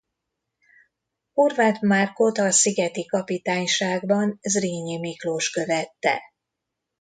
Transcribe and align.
Horváth 1.33 1.81
Márkot 1.81 2.37
a 2.37 2.51
szigeti 2.51 3.05
kapitányságban 3.05 4.39
Zrínyi 4.41 4.97
Miklós 4.99 5.49
követte. 5.49 6.21